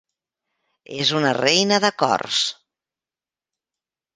És 1.03 1.11
una 1.19 1.33
reina 1.39 1.79
de 1.85 1.91
cors. 2.05 2.41